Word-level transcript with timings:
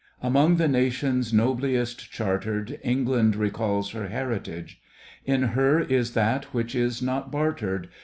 Among 0.23 0.55
the 0.55 0.67
nations 0.67 1.31
nobliest 1.31 2.09
chartered, 2.11 2.79
England 2.83 3.35
recalls 3.35 3.91
her 3.91 4.07
heritage. 4.07 4.81
In 5.25 5.43
her 5.49 5.79
is 5.79 6.13
that 6.15 6.45
which 6.45 6.73
is 6.73 7.03
not 7.03 7.31
bartered. 7.31 7.87